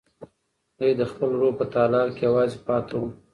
[0.77, 3.03] دی د خپل روح په تالار کې یوازې پاتې و.